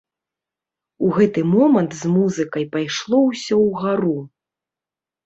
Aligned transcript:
У 1.07 1.09
гэты 1.17 1.43
момант 1.55 1.91
з 2.01 2.13
музыкай 2.13 2.65
пайшло 2.77 3.19
ўсё 3.29 3.55
ўгару. 3.67 4.15